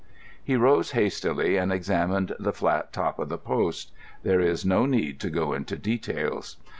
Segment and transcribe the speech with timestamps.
[0.43, 3.91] He rose hastily and examined the flat top of the post.
[4.23, 6.57] There is no need to go into details.